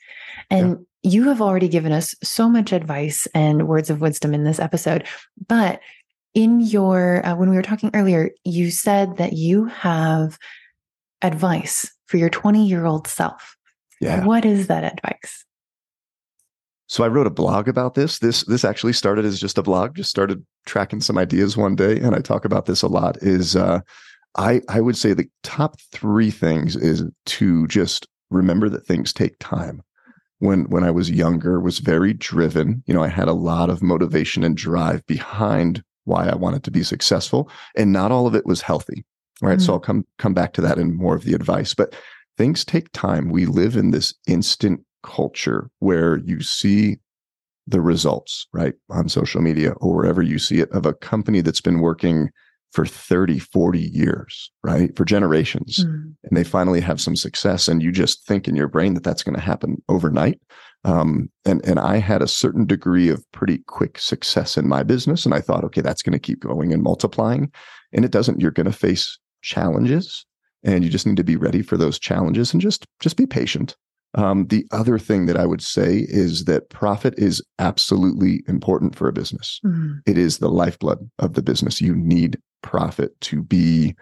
[0.50, 1.11] And yeah.
[1.11, 5.04] you have already given us so much advice and words of wisdom in this episode,
[5.48, 5.80] but
[6.34, 10.38] in your uh, when we were talking earlier you said that you have
[11.22, 13.56] advice for your 20 year old self.
[14.00, 14.24] Yeah.
[14.24, 15.44] What is that advice?
[16.86, 18.18] So i wrote a blog about this.
[18.18, 21.98] This this actually started as just a blog just started tracking some ideas one day
[21.98, 23.80] and i talk about this a lot is uh
[24.36, 29.38] i i would say the top three things is to just remember that things take
[29.38, 29.82] time.
[30.38, 32.82] When when i was younger was very driven.
[32.86, 36.70] You know i had a lot of motivation and drive behind why I wanted to
[36.70, 37.50] be successful.
[37.76, 39.04] And not all of it was healthy.
[39.42, 39.58] Right.
[39.58, 39.64] Mm-hmm.
[39.64, 41.72] So I'll come come back to that in more of the advice.
[41.74, 41.94] But
[42.36, 43.30] things take time.
[43.30, 46.98] We live in this instant culture where you see
[47.66, 51.60] the results, right, on social media or wherever you see it of a company that's
[51.60, 52.30] been working
[52.72, 55.84] for 30, 40 years, right, for generations.
[55.84, 56.14] Mm.
[56.24, 57.68] And they finally have some success.
[57.68, 60.40] And you just think in your brain that that's going to happen overnight.
[60.84, 65.24] Um, and and I had a certain degree of pretty quick success in my business,
[65.24, 67.52] and I thought, okay, that's going to keep going and multiplying.
[67.92, 68.40] And it doesn't.
[68.40, 70.24] You're going to face challenges,
[70.64, 73.76] and you just need to be ready for those challenges and just just be patient.
[74.14, 79.06] Um, the other thing that I would say is that profit is absolutely important for
[79.06, 79.60] a business.
[79.64, 79.98] Mm-hmm.
[80.06, 81.80] It is the lifeblood of the business.
[81.80, 83.94] You need profit to be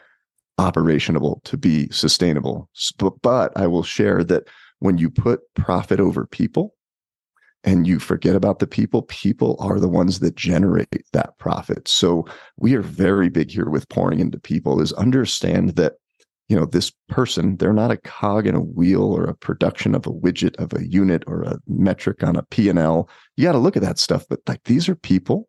[0.57, 2.71] operational, to be sustainable.
[2.99, 4.49] But, but I will share that
[4.81, 6.75] when you put profit over people
[7.65, 11.89] and you forget about the people, people are the ones that generate that profit.
[11.89, 15.95] So we are very big here with pouring into people is understand that
[16.49, 20.07] you know this person they're not a cog in a wheel or a production of
[20.07, 23.77] a widget of a unit or a metric on a p&l you got to look
[23.77, 25.47] at that stuff but like these are people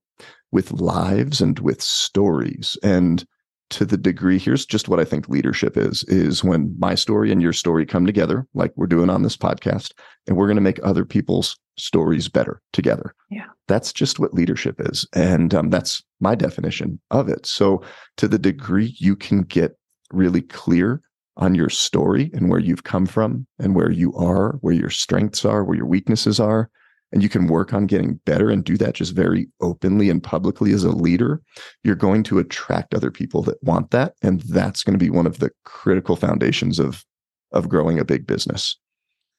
[0.52, 3.26] with lives and with stories and
[3.70, 7.42] to the degree here's just what i think leadership is is when my story and
[7.42, 9.92] your story come together like we're doing on this podcast
[10.28, 13.16] and we're going to make other people's stories better together.
[13.30, 13.46] Yeah.
[13.68, 17.46] That's just what leadership is and um, that's my definition of it.
[17.46, 17.82] So
[18.18, 19.78] to the degree you can get
[20.12, 21.02] really clear
[21.38, 25.46] on your story and where you've come from and where you are where your strengths
[25.46, 26.70] are where your weaknesses are
[27.12, 30.72] and you can work on getting better and do that just very openly and publicly
[30.74, 31.42] as a leader,
[31.84, 34.14] you're going to attract other people that want that.
[34.22, 37.04] And that's going to be one of the critical foundations of,
[37.52, 38.78] of growing a big business.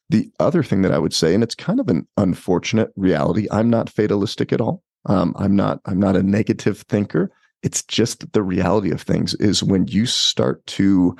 [0.09, 3.71] The other thing that I would say, and it's kind of an unfortunate reality, I'm
[3.71, 4.83] not fatalistic at all.
[5.07, 7.31] Um, I'm not, I'm not a negative thinker.
[7.63, 11.17] It's just the reality of things is when you start to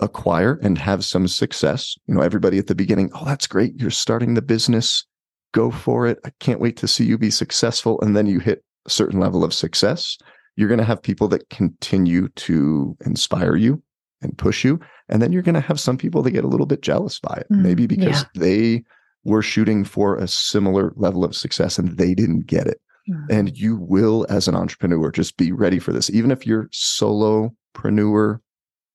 [0.00, 3.74] acquire and have some success, you know, everybody at the beginning, oh, that's great.
[3.76, 5.04] You're starting the business
[5.52, 6.18] go for it.
[6.24, 8.00] I can't wait to see you be successful.
[8.00, 10.16] And then you hit a certain level of success.
[10.56, 13.82] You're going to have people that continue to inspire you
[14.20, 14.80] and push you.
[15.08, 17.34] And then you're going to have some people that get a little bit jealous by
[17.40, 18.40] it, mm, maybe because yeah.
[18.40, 18.84] they
[19.24, 22.80] were shooting for a similar level of success and they didn't get it.
[23.08, 23.26] Mm.
[23.30, 26.10] And you will, as an entrepreneur, just be ready for this.
[26.10, 28.40] Even if you're solopreneur,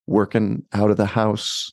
[0.06, 1.72] working out of the house,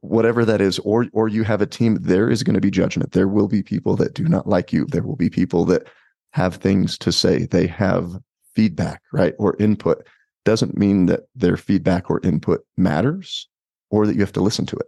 [0.00, 3.12] whatever that is or or you have a team there is going to be judgment.
[3.12, 4.86] There will be people that do not like you.
[4.86, 5.88] There will be people that
[6.32, 7.46] have things to say.
[7.46, 8.18] They have
[8.54, 10.06] feedback right or input.
[10.44, 13.48] Doesn't mean that their feedback or input matters
[13.90, 14.86] or that you have to listen to it.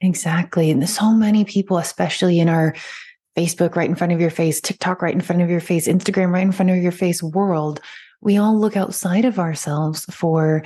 [0.00, 0.70] Exactly.
[0.70, 2.74] And so many people especially in our
[3.36, 6.32] facebook right in front of your face tiktok right in front of your face instagram
[6.32, 7.82] right in front of your face world
[8.22, 10.62] we all look outside of ourselves for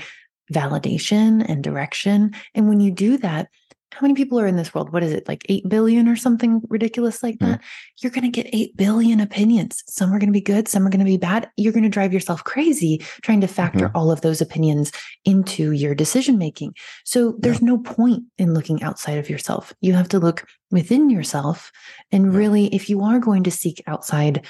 [0.52, 2.34] validation and direction.
[2.54, 3.48] And when you do that,
[3.92, 4.92] how many people are in this world?
[4.92, 7.60] What is it, like 8 billion or something ridiculous like that?
[7.60, 7.64] Mm.
[8.00, 9.82] You're going to get 8 billion opinions.
[9.88, 11.50] Some are going to be good, some are going to be bad.
[11.56, 13.96] You're going to drive yourself crazy trying to factor mm-hmm.
[13.96, 14.92] all of those opinions
[15.24, 16.74] into your decision making.
[17.04, 17.66] So there's yeah.
[17.66, 19.74] no point in looking outside of yourself.
[19.80, 21.72] You have to look within yourself.
[22.12, 24.46] And really, if you are going to seek outside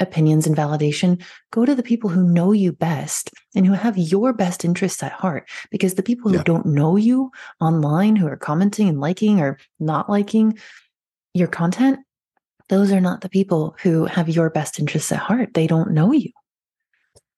[0.00, 4.32] opinions and validation, go to the people who know you best and who have your
[4.32, 5.48] best interests at heart.
[5.70, 6.42] Because the people who yeah.
[6.44, 7.30] don't know you
[7.60, 10.58] online, who are commenting and liking or not liking
[11.32, 12.00] your content,
[12.68, 15.54] those are not the people who have your best interests at heart.
[15.54, 16.30] They don't know you.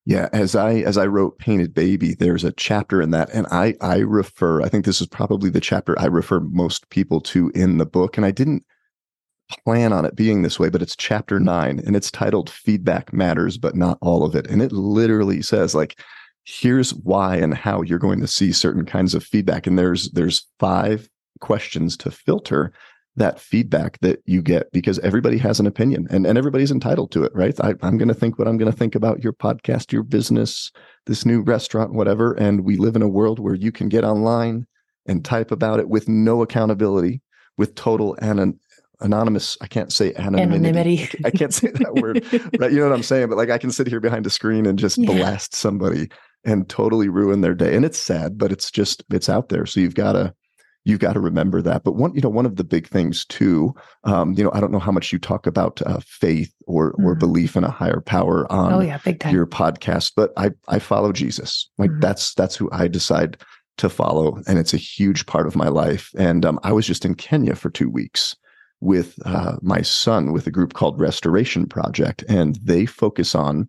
[0.08, 3.74] Yeah, as I as I wrote Painted Baby, there's a chapter in that, and I
[3.80, 4.62] I refer.
[4.62, 8.16] I think this is probably the chapter I refer most people to in the book,
[8.16, 8.64] and I didn't
[9.64, 13.58] plan on it being this way, but it's chapter nine and it's titled Feedback Matters,
[13.58, 14.46] but not all of it.
[14.48, 15.98] And it literally says, like,
[16.44, 19.66] here's why and how you're going to see certain kinds of feedback.
[19.66, 21.08] And there's there's five
[21.40, 22.72] questions to filter
[23.16, 27.24] that feedback that you get because everybody has an opinion and, and everybody's entitled to
[27.24, 27.58] it, right?
[27.60, 30.70] I, I'm going to think what I'm going to think about your podcast, your business,
[31.06, 32.34] this new restaurant, whatever.
[32.34, 34.66] And we live in a world where you can get online
[35.06, 37.22] and type about it with no accountability,
[37.56, 38.60] with total an-
[39.00, 39.56] anonymous.
[39.60, 40.68] I can't say anonymity.
[40.68, 41.10] anonymity.
[41.24, 42.24] I can't say that word.
[42.58, 42.72] Right.
[42.72, 43.28] You know what I'm saying?
[43.28, 45.12] But like I can sit here behind a screen and just yeah.
[45.12, 46.08] blast somebody
[46.44, 47.74] and totally ruin their day.
[47.74, 49.66] And it's sad, but it's just it's out there.
[49.66, 50.32] So you've got to
[50.84, 51.84] you've got to remember that.
[51.84, 54.72] But one, you know, one of the big things too, um, you know, I don't
[54.72, 57.04] know how much you talk about uh, faith or mm.
[57.04, 59.34] or belief in a higher power on oh, yeah, big time.
[59.34, 61.68] your podcast, but I I follow Jesus.
[61.76, 62.00] Like mm.
[62.00, 63.36] that's that's who I decide
[63.78, 66.10] to follow, and it's a huge part of my life.
[66.16, 68.34] And um, I was just in Kenya for two weeks
[68.86, 73.68] with uh, my son with a group called Restoration Project, and they focus on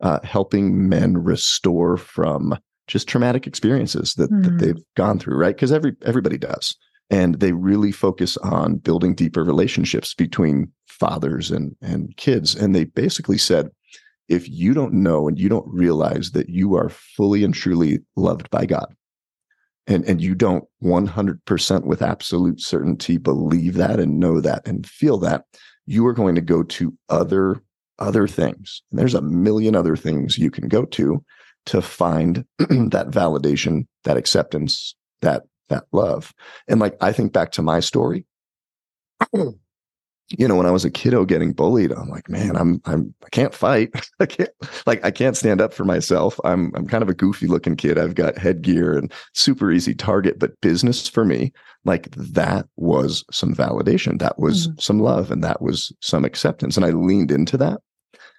[0.00, 4.42] uh, helping men restore from just traumatic experiences that, mm.
[4.42, 4.58] that hmm.
[4.58, 5.54] they've gone through, right?
[5.54, 6.76] Because every everybody does.
[7.08, 12.56] And they really focus on building deeper relationships between fathers and, and kids.
[12.56, 13.70] And they basically said,
[14.28, 18.50] if you don't know and you don't realize that you are fully and truly loved
[18.50, 18.92] by God,
[19.86, 25.18] and, and you don't 100% with absolute certainty believe that and know that and feel
[25.18, 25.44] that,
[25.86, 27.62] you are going to go to other
[27.98, 28.82] other things.
[28.90, 31.24] And there's a million other things you can go to
[31.66, 36.34] to find that validation, that acceptance, that that love.
[36.68, 38.24] And like I think back to my story,
[40.30, 43.28] you know, when I was a kiddo getting bullied, I'm like, man, I'm I'm I
[43.30, 43.90] can't fight.
[44.20, 44.50] I can't
[44.86, 46.40] like I can't stand up for myself.
[46.44, 47.98] I'm I'm kind of a goofy looking kid.
[47.98, 51.52] I've got headgear and super easy target, but business for me,
[51.84, 54.18] like that was some validation.
[54.18, 54.78] That was mm-hmm.
[54.80, 56.76] some love and that was some acceptance.
[56.76, 57.80] And I leaned into that.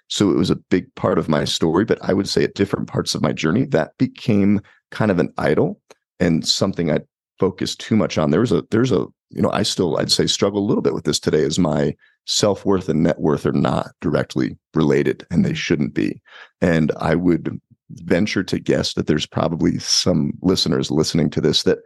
[0.08, 2.88] So it was a big part of my story, but I would say at different
[2.88, 5.80] parts of my journey, that became kind of an idol
[6.18, 7.00] and something I
[7.38, 8.30] focused too much on.
[8.30, 10.94] There was a, there's a, you know, I still, I'd say struggle a little bit
[10.94, 11.94] with this today as my
[12.26, 16.20] self worth and net worth are not directly related and they shouldn't be.
[16.60, 17.60] And I would
[17.90, 21.78] venture to guess that there's probably some listeners listening to this that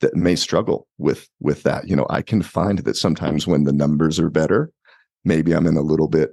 [0.00, 3.72] that may struggle with with that you know i can find that sometimes when the
[3.72, 4.72] numbers are better
[5.24, 6.30] maybe i'm in a little bit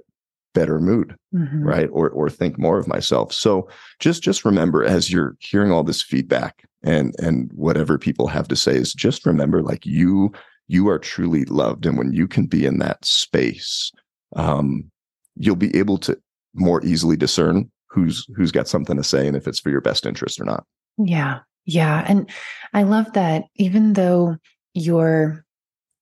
[0.54, 1.62] better mood mm-hmm.
[1.62, 3.68] right or or think more of myself so
[4.00, 8.56] just just remember as you're hearing all this feedback and and whatever people have to
[8.56, 10.32] say is just remember like you
[10.68, 13.90] you are truly loved and when you can be in that space
[14.36, 14.90] um
[15.36, 16.18] you'll be able to
[16.54, 20.06] more easily discern who's who's got something to say and if it's for your best
[20.06, 20.64] interest or not.
[20.98, 21.40] Yeah.
[21.64, 22.04] Yeah.
[22.08, 22.30] And
[22.72, 24.36] i love that even though
[24.74, 25.44] you're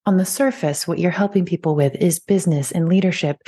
[0.05, 3.39] on the surface what you're helping people with is business and leadership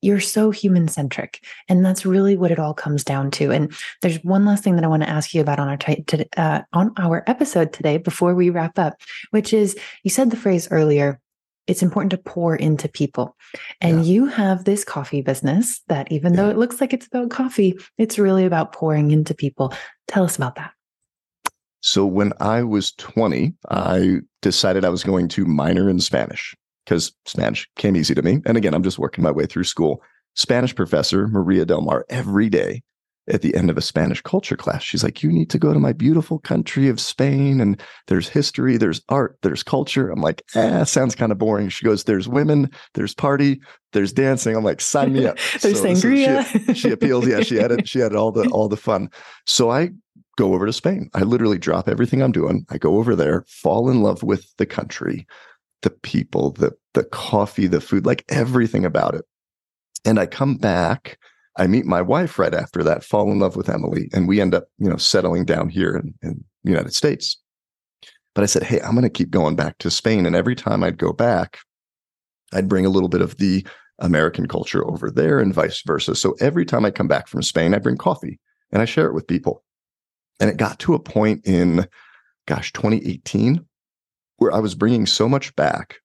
[0.00, 4.22] you're so human centric and that's really what it all comes down to and there's
[4.24, 6.60] one last thing that i want to ask you about on our t- t- uh,
[6.72, 8.94] on our episode today before we wrap up
[9.30, 11.20] which is you said the phrase earlier
[11.66, 13.36] it's important to pour into people
[13.80, 14.12] and yeah.
[14.12, 16.42] you have this coffee business that even yeah.
[16.42, 19.72] though it looks like it's about coffee it's really about pouring into people
[20.06, 20.72] tell us about that
[21.80, 26.54] so when i was 20 i decided i was going to minor in spanish
[26.88, 28.40] because Spanish came easy to me.
[28.46, 30.02] And again, I'm just working my way through school.
[30.34, 32.82] Spanish professor Maria Del Mar every day
[33.30, 34.82] at the end of a Spanish culture class.
[34.82, 37.60] She's like, You need to go to my beautiful country of Spain.
[37.60, 40.08] And there's history, there's art, there's culture.
[40.08, 41.68] I'm like, eh, sounds kind of boring.
[41.68, 43.60] She goes, There's women, there's party,
[43.92, 44.56] there's dancing.
[44.56, 45.36] I'm like, sign me up.
[45.60, 46.44] there's so, sangria.
[46.46, 47.26] So she, she, appeals.
[47.26, 49.10] Yeah, she had it, she had all the all the fun.
[49.44, 49.90] So I
[50.38, 51.10] go over to Spain.
[51.12, 52.64] I literally drop everything I'm doing.
[52.70, 55.26] I go over there, fall in love with the country
[55.82, 59.24] the people, the the coffee, the food, like everything about it.
[60.04, 61.18] And I come back,
[61.56, 64.54] I meet my wife right after that, fall in love with Emily, and we end
[64.54, 67.36] up, you know, settling down here in, in the United States.
[68.34, 70.24] But I said, hey, I'm going to keep going back to Spain.
[70.24, 71.58] And every time I'd go back,
[72.52, 73.66] I'd bring a little bit of the
[73.98, 76.14] American culture over there and vice versa.
[76.14, 78.38] So every time I come back from Spain, I bring coffee
[78.70, 79.64] and I share it with people.
[80.40, 81.88] And it got to a point in,
[82.46, 83.64] gosh, 2018
[84.38, 85.96] where I was bringing so much back,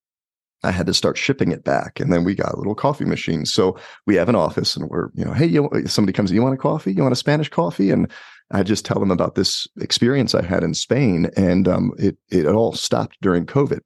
[0.63, 1.99] I had to start shipping it back.
[1.99, 3.45] And then we got a little coffee machine.
[3.45, 6.55] So we have an office and we're, you know, hey, you, somebody comes, you want
[6.55, 6.93] a coffee?
[6.93, 7.91] You want a Spanish coffee?
[7.91, 8.09] And
[8.51, 11.29] I just tell them about this experience I had in Spain.
[11.35, 13.79] And um, it, it all stopped during COVID.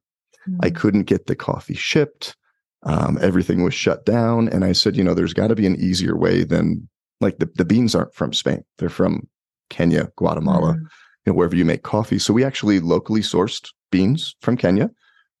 [0.48, 0.58] Mm-hmm.
[0.62, 2.36] I couldn't get the coffee shipped.
[2.84, 4.48] Um, everything was shut down.
[4.48, 6.88] And I said, you know, there's got to be an easier way than
[7.20, 8.62] like the, the beans aren't from Spain.
[8.78, 9.26] They're from
[9.68, 10.84] Kenya, Guatemala, mm-hmm.
[11.28, 12.18] Know, wherever you make coffee.
[12.18, 14.90] So we actually locally sourced beans from Kenya.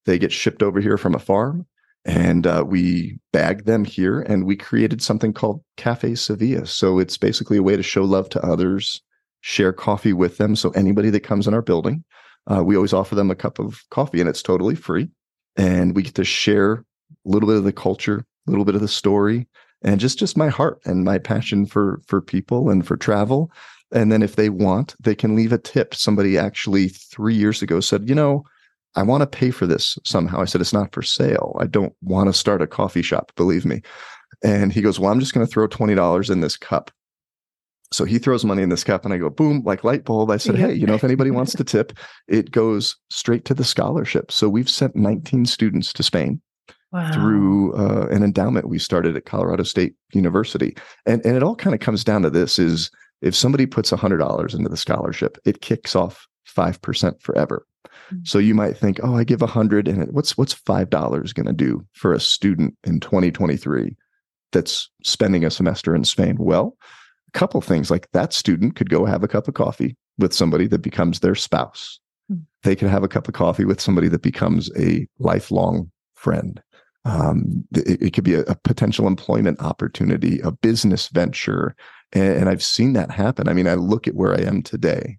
[0.06, 1.66] They get shipped over here from a farm,
[2.04, 4.20] and uh, we bag them here.
[4.20, 6.66] And we created something called Cafe Sevilla.
[6.66, 9.02] So it's basically a way to show love to others,
[9.40, 10.56] share coffee with them.
[10.56, 12.04] So anybody that comes in our building,
[12.46, 15.08] uh, we always offer them a cup of coffee, and it's totally free.
[15.56, 16.84] And we get to share a
[17.24, 19.46] little bit of the culture, a little bit of the story,
[19.82, 23.50] and just just my heart and my passion for for people and for travel
[23.92, 25.94] and then if they want, they can leave a tip.
[25.94, 28.44] Somebody actually three years ago said, you know,
[28.94, 30.40] I want to pay for this somehow.
[30.40, 31.56] I said, It's not for sale.
[31.60, 33.82] I don't want to start a coffee shop, believe me.
[34.42, 36.90] And he goes, Well, I'm just going to throw $20 in this cup.
[37.90, 40.30] So he throws money in this cup and I go, boom, like light bulb.
[40.30, 41.92] I said, Hey, you know, if anybody wants to tip,
[42.26, 44.30] it goes straight to the scholarship.
[44.30, 46.40] So we've sent 19 students to Spain.
[46.90, 47.12] Wow.
[47.12, 50.74] through uh, an endowment we started at Colorado State University.
[51.04, 52.90] And, and it all kind of comes down to this is
[53.20, 57.66] if somebody puts $100 into the scholarship, it kicks off 5% forever.
[57.84, 58.18] Mm-hmm.
[58.24, 61.84] So you might think, oh, I give 100 and what's what's $5 going to do
[61.92, 63.96] for a student in 2023
[64.52, 66.36] that's spending a semester in Spain?
[66.38, 66.76] Well,
[67.28, 70.66] a couple things like that student could go have a cup of coffee with somebody
[70.68, 72.00] that becomes their spouse.
[72.30, 72.42] Mm-hmm.
[72.62, 76.62] They could have a cup of coffee with somebody that becomes a lifelong friend.
[77.04, 81.74] Um, it, it, could be a, a, potential employment opportunity, a business venture.
[82.12, 83.48] And, and, I've seen that happen.
[83.48, 85.18] I mean, I look at where I am today,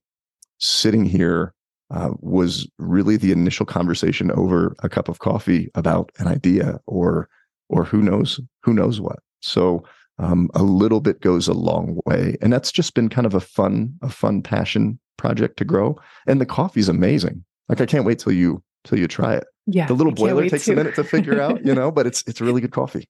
[0.58, 1.54] sitting here
[1.92, 7.30] uh, was really the initial conversation over a cup of coffee about an idea or,
[7.70, 9.20] or who knows, who knows what.
[9.42, 9.84] So
[10.18, 12.38] um, a little bit goes a long way.
[12.42, 16.00] And that's just been kind of a fun, a fun passion project to grow.
[16.28, 17.44] And the coffee's amazing.
[17.68, 19.46] Like I can't wait till you till you try it.
[19.68, 19.86] Yeah.
[19.86, 20.74] The little boiler takes to.
[20.74, 23.08] a minute to figure out, you know, but it's it's really good coffee.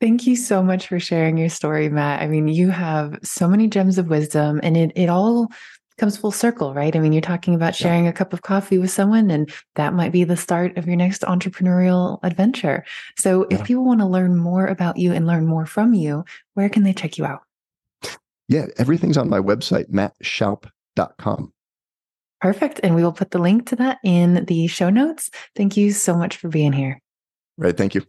[0.00, 2.22] Thank you so much for sharing your story, Matt.
[2.22, 5.50] I mean, you have so many gems of wisdom and it it all
[6.00, 6.96] comes full circle, right?
[6.96, 8.10] I mean, you're talking about sharing yeah.
[8.10, 11.20] a cup of coffee with someone, and that might be the start of your next
[11.22, 12.84] entrepreneurial adventure.
[13.18, 13.58] So, yeah.
[13.58, 16.24] if people want to learn more about you and learn more from you,
[16.54, 17.42] where can they check you out?
[18.48, 21.52] Yeah, everything's on my website, mattshoup.com.
[22.40, 22.80] Perfect.
[22.82, 25.30] And we will put the link to that in the show notes.
[25.54, 27.00] Thank you so much for being here.
[27.58, 27.76] Right.
[27.76, 28.02] Thank you.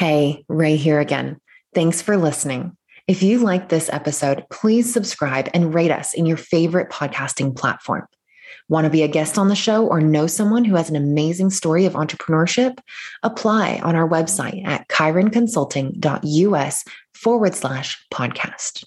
[0.00, 1.38] Hey, Ray here again.
[1.74, 2.74] Thanks for listening.
[3.06, 8.06] If you like this episode, please subscribe and rate us in your favorite podcasting platform.
[8.70, 11.50] Want to be a guest on the show or know someone who has an amazing
[11.50, 12.78] story of entrepreneurship?
[13.22, 18.84] Apply on our website at chironconsulting.us forward slash podcast.